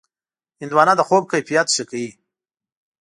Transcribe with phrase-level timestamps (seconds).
[0.61, 2.11] هندوانه د خوب کیفیت ښه کوي.